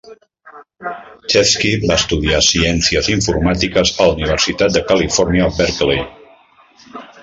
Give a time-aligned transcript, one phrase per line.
[1.33, 6.07] Chevsky va estudiar Ciències informàtiques a la Universitat de Califòrnia Berkeley.